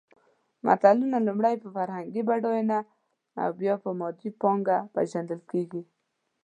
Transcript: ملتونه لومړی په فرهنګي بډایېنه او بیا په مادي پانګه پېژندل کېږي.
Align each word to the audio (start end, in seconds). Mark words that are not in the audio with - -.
ملتونه 0.65 1.17
لومړی 1.27 1.55
په 1.63 1.67
فرهنګي 1.75 2.21
بډایېنه 2.29 2.79
او 3.41 3.49
بیا 3.59 3.73
په 3.83 3.89
مادي 3.99 4.29
پانګه 4.41 4.77
پېژندل 4.93 5.41
کېږي. 5.51 5.81